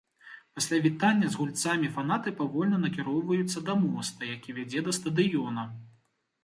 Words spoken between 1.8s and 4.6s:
фанаты павольна накіроўваюцца да моста, які